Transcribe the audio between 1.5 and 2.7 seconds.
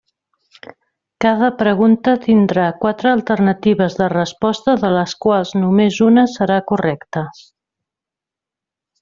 pregunta tindrà